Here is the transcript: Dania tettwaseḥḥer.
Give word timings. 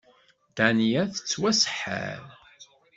Dania 0.55 1.01
tettwaseḥḥer. 1.13 2.23